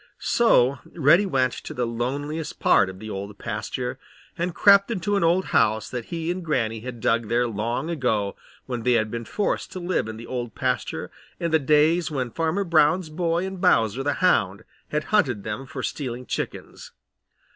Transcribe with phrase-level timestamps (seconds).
[0.17, 3.99] So Reddy went to the loneliest part of the Old Pasture
[4.35, 8.35] and crept into an old house that he and Granny had dug there long ago
[8.65, 12.31] when they had been forced to live in the Old Pasture in the days when
[12.31, 16.93] Farmer Brown's boy and Bowser the Hound had hunted them for stealing chickens.